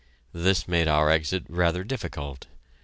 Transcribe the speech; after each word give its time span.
This 0.33 0.67
made 0.67 0.87
our 0.87 1.11
exit 1.11 1.43
rather 1.47 1.83
difficult. 1.83 2.47